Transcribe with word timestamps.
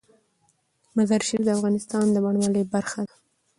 مزارشریف 0.95 1.41
د 1.45 1.49
افغانستان 1.57 2.05
د 2.11 2.15
بڼوالۍ 2.25 2.63
برخه 2.73 2.99
ده. 3.07 3.13